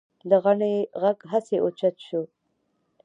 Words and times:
د 0.29 0.31
غنړې 0.43 0.75
غږ 1.01 1.17
هسې 1.31 1.55
اوچت 1.63 1.95
شو. 2.07 2.21